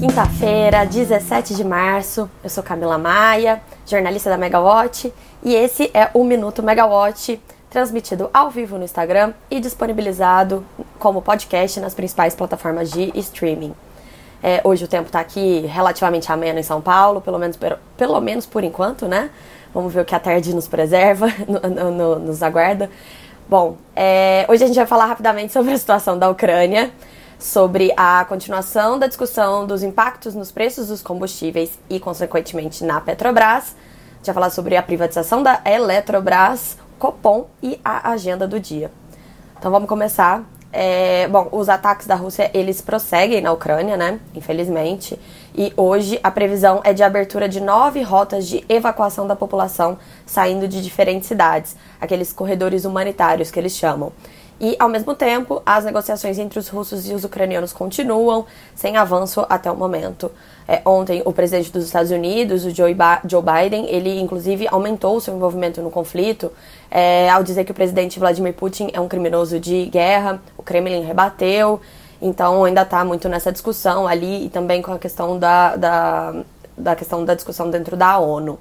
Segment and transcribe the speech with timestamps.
[0.00, 6.24] Quinta-feira, 17 de março, eu sou Camila Maia, jornalista da Megawatt, e esse é o
[6.24, 7.38] Minuto Megawatt,
[7.68, 10.64] transmitido ao vivo no Instagram e disponibilizado
[10.98, 13.74] como podcast nas principais plataformas de streaming.
[14.42, 17.58] É, hoje o tempo está aqui relativamente ameno em São Paulo, pelo menos,
[17.94, 19.28] pelo menos por enquanto, né?
[19.74, 22.90] Vamos ver o que a tarde nos preserva, no, no, nos aguarda.
[23.46, 26.90] Bom, é, hoje a gente vai falar rapidamente sobre a situação da Ucrânia,
[27.40, 33.74] sobre a continuação da discussão dos impactos nos preços dos combustíveis e, consequentemente, na Petrobras.
[33.74, 38.90] A gente vai falar sobre a privatização da Eletrobras, Copom e a agenda do dia.
[39.58, 40.44] Então vamos começar.
[40.72, 44.20] É, bom, os ataques da Rússia eles prosseguem na Ucrânia, né?
[44.34, 45.18] Infelizmente.
[45.54, 50.68] E hoje a previsão é de abertura de nove rotas de evacuação da população saindo
[50.68, 54.12] de diferentes cidades, aqueles corredores humanitários que eles chamam.
[54.60, 58.44] E, ao mesmo tempo, as negociações entre os russos e os ucranianos continuam,
[58.74, 60.30] sem avanço até o momento.
[60.68, 65.18] É, ontem, o presidente dos Estados Unidos, o Joe, ba Joe Biden, ele inclusive aumentou
[65.18, 66.52] seu envolvimento no conflito
[66.90, 70.40] é, ao dizer que o presidente Vladimir Putin é um criminoso de guerra.
[70.58, 71.80] O Kremlin rebateu,
[72.20, 76.34] então ainda está muito nessa discussão ali e também com a questão da, da,
[76.76, 78.58] da questão da discussão dentro da ONU.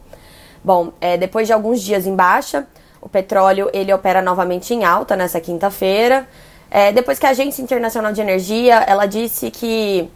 [0.63, 2.67] Bom, é, depois de alguns dias em baixa,
[3.01, 6.27] o petróleo ele opera novamente em alta nessa quinta-feira.
[6.71, 10.09] É, depois que a Agência Internacional de Energia ela disse que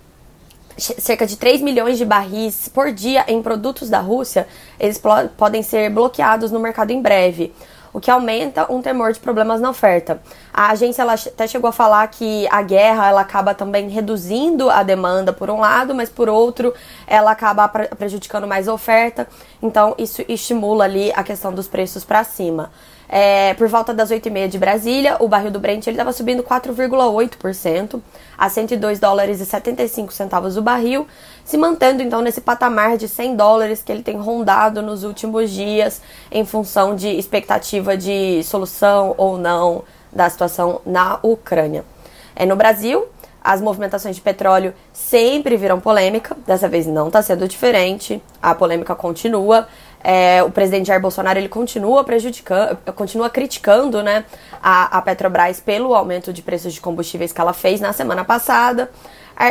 [0.78, 4.48] cerca de 3 milhões de barris por dia em produtos da Rússia
[4.80, 5.02] eles
[5.38, 7.54] podem ser bloqueados no mercado em breve
[7.94, 10.19] o que aumenta um temor de problemas na oferta.
[10.52, 14.81] A agência ela até chegou a falar que a guerra ela acaba também reduzindo a
[14.81, 16.73] demanda por um lado, mas por outro
[17.05, 19.27] ela acaba prejudicando mais a oferta.
[19.61, 22.71] Então isso estimula ali a questão dos preços para cima.
[23.08, 28.02] É, por volta das 8h30 de Brasília, o barril do Brent estava subindo 4,8%
[28.38, 31.05] a 102 dólares e 75 centavos o barril,
[31.44, 36.02] se mantendo então nesse patamar de 100 dólares que ele tem rondado nos últimos dias
[36.32, 41.83] em função de expectativa de solução ou não da situação na Ucrânia.
[42.36, 43.06] É, no Brasil,
[43.44, 48.95] as movimentações de petróleo sempre viram polêmica, dessa vez não está sendo diferente, a polêmica
[48.95, 49.67] continua.
[50.03, 54.25] É, o presidente Jair Bolsonaro ele continua prejudicando, continua criticando né,
[54.61, 58.91] a, a Petrobras pelo aumento de preços de combustíveis que ela fez na semana passada.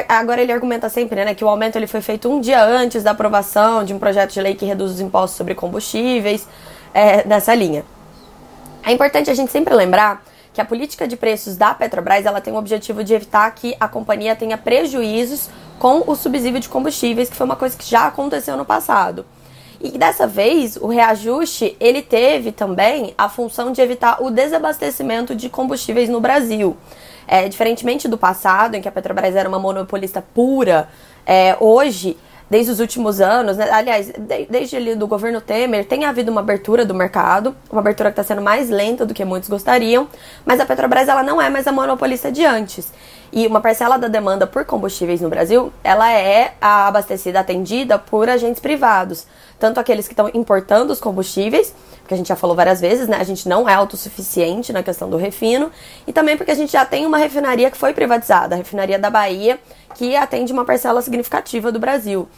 [0.08, 3.10] Agora ele argumenta sempre né, que o aumento ele foi feito um dia antes da
[3.12, 6.46] aprovação de um projeto de lei que reduz os impostos sobre combustíveis,
[6.94, 7.84] é, nessa linha.
[8.84, 12.52] É importante a gente sempre lembrar que a política de preços da Petrobras ela tem
[12.52, 15.48] o objetivo de evitar que a companhia tenha prejuízos
[15.78, 19.24] com o subsídio de combustíveis, que foi uma coisa que já aconteceu no passado.
[19.82, 25.48] E dessa vez, o reajuste, ele teve também a função de evitar o desabastecimento de
[25.48, 26.76] combustíveis no Brasil.
[27.26, 30.88] É, diferentemente do passado, em que a Petrobras era uma monopolista pura,
[31.26, 32.16] é, hoje
[32.52, 33.70] desde os últimos anos, né?
[33.70, 38.10] aliás, de, desde ali do governo Temer, tem havido uma abertura do mercado, uma abertura
[38.10, 40.06] que está sendo mais lenta do que muitos gostariam,
[40.44, 42.92] mas a Petrobras ela não é mais a monopolista de antes.
[43.32, 48.60] E uma parcela da demanda por combustíveis no Brasil, ela é abastecida, atendida por agentes
[48.60, 49.26] privados,
[49.58, 53.16] tanto aqueles que estão importando os combustíveis, porque a gente já falou várias vezes, né?
[53.18, 55.70] A gente não é autossuficiente na questão do refino,
[56.06, 59.08] e também porque a gente já tem uma refinaria que foi privatizada, a refinaria da
[59.08, 59.58] Bahia,
[59.94, 62.28] que atende uma parcela significativa do Brasil.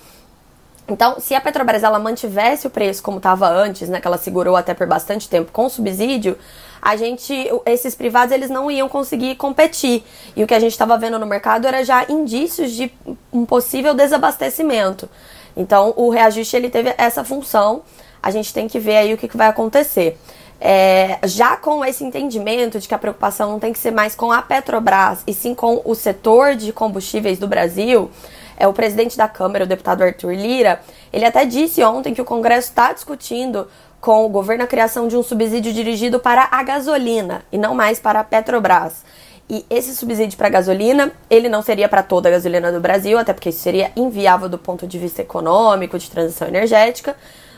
[0.87, 4.55] Então, se a Petrobras ela mantivesse o preço como estava antes, né, que ela segurou
[4.55, 6.37] até por bastante tempo com subsídio,
[6.81, 7.33] a gente,
[7.65, 10.05] esses privados eles não iam conseguir competir.
[10.37, 12.93] E o que a gente estava vendo no mercado era já indícios de
[13.33, 15.09] um possível desabastecimento.
[15.57, 17.83] Então, o reajuste ele teve essa função.
[18.23, 20.19] A gente tem que ver aí o que, que vai acontecer.
[20.61, 24.31] É, já com esse entendimento de que a preocupação não tem que ser mais com
[24.31, 28.11] a Petrobras e sim com o setor de combustíveis do Brasil,
[28.57, 30.81] é o presidente da Câmara, o deputado Arthur Lira,
[31.13, 33.69] ele até disse ontem que o Congresso está discutindo
[34.01, 37.99] com o governo a criação de um subsídio dirigido para a gasolina e não mais
[37.99, 39.05] para a Petrobras.
[39.49, 43.33] E esse subsídio para gasolina, ele não seria para toda a gasolina do Brasil, até
[43.33, 47.15] porque isso seria inviável do ponto de vista econômico, de transição energética,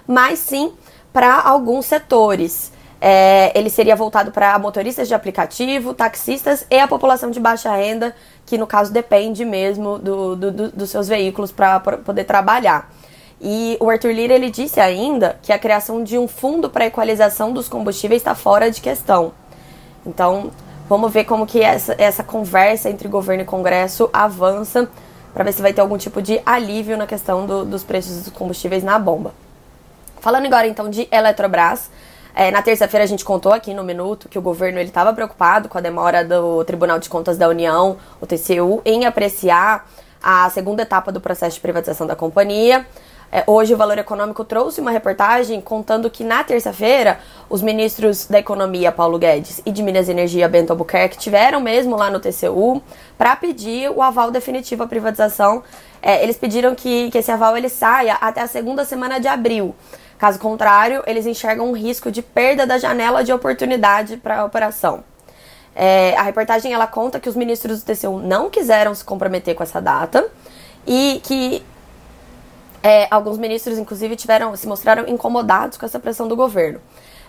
[0.06, 0.73] mas sim
[1.12, 2.73] para alguns setores.
[3.08, 8.12] É, ele seria voltado para motoristas de aplicativo, taxistas e a população de baixa renda,
[8.44, 12.91] que no caso depende mesmo do, do, do, dos seus veículos para poder trabalhar.
[13.41, 17.53] E o Arthur Lira ele disse ainda que a criação de um fundo para equalização
[17.53, 19.32] dos combustíveis está fora de questão.
[20.05, 20.50] Então,
[20.88, 24.91] vamos ver como que essa, essa conversa entre governo e Congresso avança
[25.32, 28.32] para ver se vai ter algum tipo de alívio na questão do, dos preços dos
[28.32, 29.32] combustíveis na bomba.
[30.20, 31.88] Falando agora então de Eletrobras,
[32.37, 35.79] é, na terça-feira a gente contou aqui no Minuto que o governo estava preocupado com
[35.79, 39.88] a demora do Tribunal de Contas da União, o TCU, em apreciar
[40.23, 42.87] a segunda etapa do processo de privatização da companhia.
[43.33, 47.19] É, hoje o Valor Econômico trouxe uma reportagem contando que na terça-feira
[47.49, 51.97] os ministros da Economia, Paulo Guedes, e de Minas e Energia, Bento Albuquerque, tiveram mesmo
[51.97, 52.83] lá no TCU
[53.17, 55.62] para pedir o aval definitivo à privatização.
[56.03, 59.75] É, eles pediram que, que esse aval ele saia até a segunda semana de abril.
[60.19, 65.05] Caso contrário, eles enxergam um risco de perda da janela de oportunidade para a operação.
[65.75, 69.63] É, a reportagem ela conta que os ministros do TCU não quiseram se comprometer com
[69.63, 70.27] essa data
[70.87, 71.63] e que
[72.83, 76.81] é, alguns ministros, inclusive, tiveram, se mostraram incomodados com essa pressão do governo.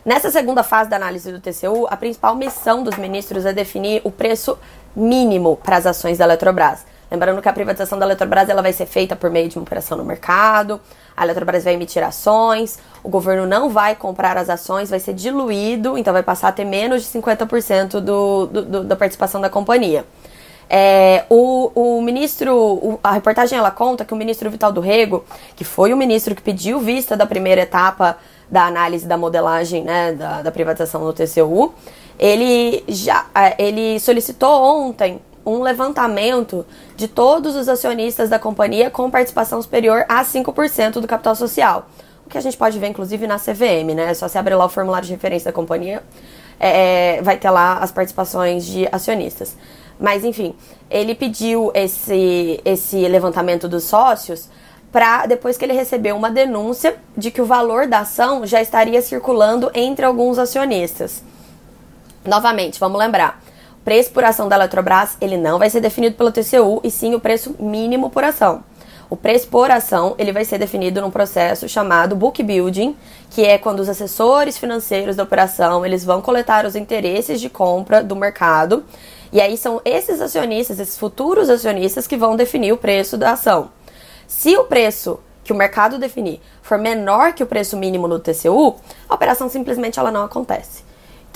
[0.06, 4.12] Nessa segunda fase da análise do TCU, a principal missão dos ministros é definir o
[4.12, 4.58] preço
[4.96, 6.86] mínimo para as ações da Eletrobras.
[7.10, 9.98] Lembrando que a privatização da Eletrobras ela vai ser feita por meio de uma operação
[9.98, 10.80] no mercado,
[11.16, 15.98] a Eletrobras vai emitir ações, o governo não vai comprar as ações, vai ser diluído,
[15.98, 20.06] então vai passar a ter menos de 50% do, do, do, da participação da companhia.
[20.70, 25.24] É, o, o ministro, o, a reportagem ela conta que o ministro Vital do Rego,
[25.56, 28.18] que foi o ministro que pediu vista da primeira etapa
[28.52, 31.74] da análise da modelagem né, da, da privatização no TCU,
[32.20, 36.66] ele já é, ele solicitou ontem um levantamento
[36.96, 41.88] de todos os acionistas da companhia com participação superior a 5% do capital social.
[42.26, 44.12] O que a gente pode ver, inclusive, na CVM, né?
[44.12, 46.04] É só se abrir lá o formulário de referência da companhia,
[46.60, 49.56] é, vai ter lá as participações de acionistas.
[49.98, 50.54] Mas enfim,
[50.90, 54.50] ele pediu esse, esse levantamento dos sócios
[54.92, 59.02] para depois que ele recebeu uma denúncia de que o valor da ação já estaria
[59.02, 61.24] circulando entre alguns acionistas.
[62.26, 63.42] Novamente, vamos lembrar.
[63.88, 67.16] O preço por ação da Eletrobras, ele não vai ser definido pelo TCU, e sim
[67.16, 68.62] o preço mínimo por ação.
[69.10, 72.98] O preço por ação, ele vai ser definido num processo chamado book building,
[73.30, 78.04] que é quando os assessores financeiros da operação, eles vão coletar os interesses de compra
[78.04, 78.84] do mercado
[79.32, 83.70] e aí são esses acionistas, esses futuros acionistas, que vão definir o preço da ação.
[84.28, 88.76] Se o preço que o mercado definir for menor que o preço mínimo no TCU,
[89.08, 90.86] a operação simplesmente ela não acontece.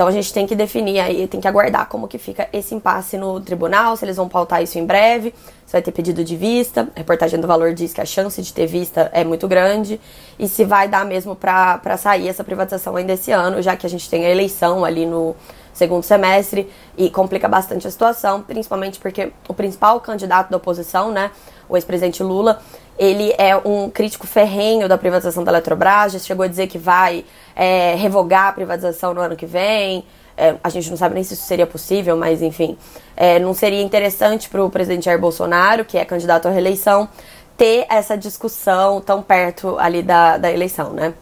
[0.01, 3.19] Então a gente tem que definir aí, tem que aguardar como que fica esse impasse
[3.19, 5.31] no tribunal, se eles vão pautar isso em breve,
[5.63, 6.89] se vai ter pedido de vista.
[6.95, 10.01] A reportagem do Valor diz que a chance de ter vista é muito grande
[10.39, 13.89] e se vai dar mesmo para sair essa privatização ainda esse ano, já que a
[13.92, 15.36] gente tem a eleição ali no
[15.73, 21.31] segundo semestre e complica bastante a situação, principalmente porque o principal candidato da oposição, né,
[21.68, 22.62] o ex-presidente Lula,
[22.97, 27.25] ele é um crítico ferrenho da privatização da Eletrobras, já chegou a dizer que vai
[27.56, 30.06] é, revogar a privatização no ano que vem.
[30.38, 32.77] É, a gente não sabe nem se isso seria possível, mas enfim,
[33.15, 37.07] é, não seria interessante para o presidente Jair Bolsonaro, que é candidato à reeleição,
[37.57, 41.13] ter essa discussão tão perto ali da, da eleição, né?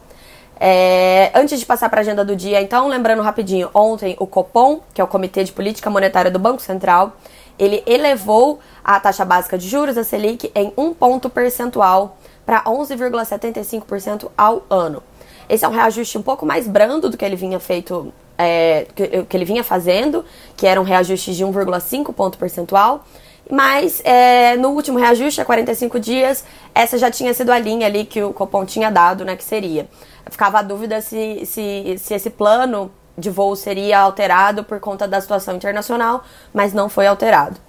[0.60, 4.82] É, antes de passar para a agenda do dia, então, lembrando rapidinho, ontem o Copom,
[4.94, 7.14] que é o Comitê de Política Monetária do Banco Central,
[7.58, 14.30] ele elevou a taxa básica de juros, a Selic, em um ponto percentual para 11,75%
[14.38, 15.02] ao ano.
[15.48, 19.24] Esse é um reajuste um pouco mais brando do que ele vinha feito, é, que,
[19.24, 20.26] que ele vinha fazendo,
[20.56, 23.06] que era um reajuste de 1,5 ponto percentual.
[23.52, 26.44] Mas é, no último reajuste, a 45 dias,
[26.74, 29.88] essa já tinha sido a linha ali que o Copom tinha dado, né, que seria
[30.30, 35.20] ficava a dúvida se, se, se esse plano de voo seria alterado por conta da
[35.20, 37.60] situação internacional, mas não foi alterado.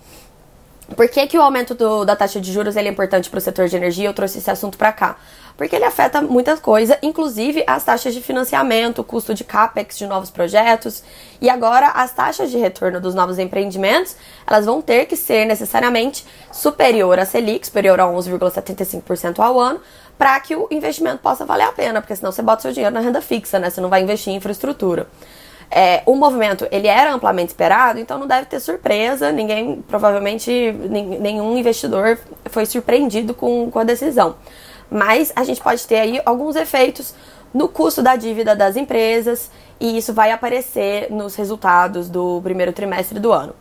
[0.96, 3.68] Por que, que o aumento do, da taxa de juros é importante para o setor
[3.68, 4.08] de energia?
[4.08, 5.16] Eu trouxe esse assunto para cá.
[5.56, 10.06] Porque ele afeta muita coisa, inclusive as taxas de financiamento, o custo de capex de
[10.06, 11.02] novos projetos.
[11.40, 14.16] E agora as taxas de retorno dos novos empreendimentos,
[14.46, 19.80] elas vão ter que ser necessariamente superior à Selic, superior a 11,75% ao ano,
[20.16, 23.00] para que o investimento possa valer a pena, porque senão você bota seu dinheiro na
[23.00, 23.70] renda fixa, né?
[23.70, 25.06] Você não vai investir em infraestrutura.
[25.70, 29.30] É, o movimento ele era amplamente esperado, então não deve ter surpresa.
[29.30, 30.50] Ninguém, provavelmente,
[31.20, 34.36] nenhum investidor foi surpreendido com, com a decisão.
[34.90, 37.14] Mas a gente pode ter aí alguns efeitos
[37.54, 43.18] no custo da dívida das empresas e isso vai aparecer nos resultados do primeiro trimestre
[43.18, 43.54] do ano.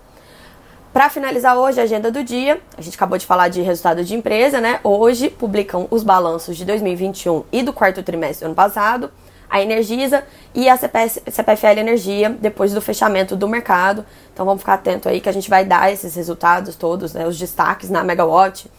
[0.92, 4.16] Para finalizar hoje a agenda do dia, a gente acabou de falar de resultado de
[4.16, 4.80] empresa, né?
[4.84, 9.12] Hoje publicam os balanços de 2021 e do quarto trimestre do ano passado,
[9.50, 14.06] a Energisa e a CPFL Energia, depois do fechamento do mercado.
[14.34, 17.26] Então vamos ficar atento aí que a gente vai dar esses resultados todos, né?
[17.28, 18.70] Os destaques na Megawatt.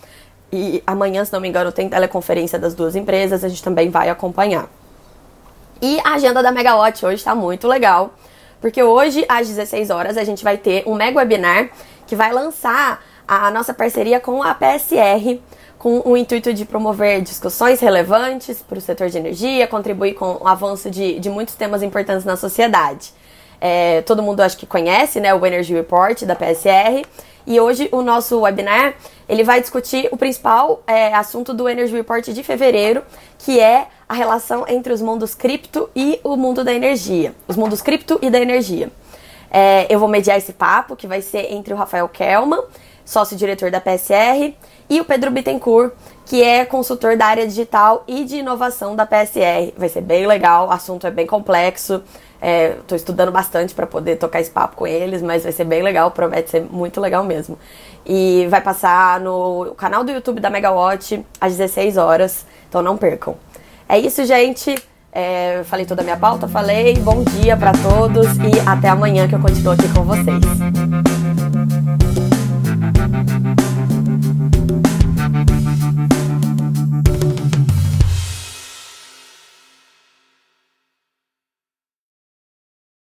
[0.53, 4.09] E amanhã, se não me engano, tem teleconferência das duas empresas, a gente também vai
[4.09, 4.69] acompanhar.
[5.83, 8.15] E a agenda da Megawatt hoje está muito legal,
[8.61, 11.71] porque hoje, às 16 horas, a gente vai ter um mega webinar
[12.07, 15.41] que vai lançar a nossa parceria com a PSR,
[15.81, 20.47] com o intuito de promover discussões relevantes para o setor de energia, contribuir com o
[20.47, 23.15] avanço de, de muitos temas importantes na sociedade.
[23.59, 27.03] É, todo mundo acho que conhece né, o Energy Report da PSR.
[27.47, 28.93] E hoje o nosso webinar
[29.27, 33.03] ele vai discutir o principal é, assunto do Energy Report de fevereiro,
[33.39, 37.35] que é a relação entre os mundos cripto e o mundo da energia.
[37.49, 38.93] Os mundos cripto e da energia.
[39.51, 42.63] É, eu vou mediar esse papo, que vai ser entre o Rafael Kelman,
[43.05, 44.55] sócio-diretor da PSR,
[44.89, 45.93] e o Pedro Bittencourt,
[46.25, 49.75] que é consultor da área digital e de inovação da PSR.
[49.77, 52.03] Vai ser bem legal, o assunto é bem complexo.
[52.41, 55.83] Estou é, estudando bastante para poder tocar esse papo com eles, mas vai ser bem
[55.83, 57.59] legal, promete ser muito legal mesmo.
[58.07, 63.37] E vai passar no canal do YouTube da Megawatt às 16 horas, então não percam.
[63.89, 64.75] É isso, gente.
[65.13, 66.95] É, falei toda a minha pauta, falei.
[66.99, 71.40] Bom dia para todos e até amanhã que eu continuo aqui com vocês.